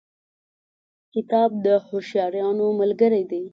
[1.13, 3.43] کتاب د هوښیارانو ملګری دی.